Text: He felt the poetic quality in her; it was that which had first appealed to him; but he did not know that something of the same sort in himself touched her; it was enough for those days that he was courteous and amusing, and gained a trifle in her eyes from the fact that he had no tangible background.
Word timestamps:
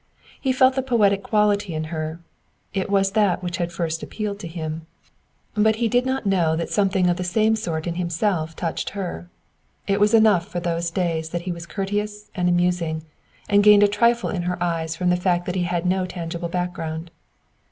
He 0.41 0.51
felt 0.51 0.73
the 0.73 0.81
poetic 0.81 1.21
quality 1.21 1.75
in 1.75 1.83
her; 1.93 2.19
it 2.73 2.89
was 2.89 3.11
that 3.11 3.43
which 3.43 3.57
had 3.57 3.71
first 3.71 4.01
appealed 4.01 4.39
to 4.39 4.47
him; 4.47 4.87
but 5.53 5.75
he 5.75 5.87
did 5.87 6.07
not 6.07 6.25
know 6.25 6.55
that 6.55 6.71
something 6.71 7.07
of 7.07 7.17
the 7.17 7.23
same 7.23 7.55
sort 7.55 7.85
in 7.85 7.93
himself 7.93 8.55
touched 8.55 8.89
her; 8.97 9.29
it 9.85 9.99
was 9.99 10.15
enough 10.15 10.47
for 10.47 10.59
those 10.59 10.89
days 10.89 11.29
that 11.29 11.43
he 11.43 11.51
was 11.51 11.67
courteous 11.67 12.31
and 12.33 12.49
amusing, 12.49 13.03
and 13.47 13.63
gained 13.63 13.83
a 13.83 13.87
trifle 13.87 14.31
in 14.31 14.41
her 14.49 14.57
eyes 14.59 14.95
from 14.95 15.11
the 15.11 15.15
fact 15.15 15.45
that 15.45 15.53
he 15.53 15.65
had 15.65 15.85
no 15.85 16.07
tangible 16.07 16.49
background. 16.49 17.11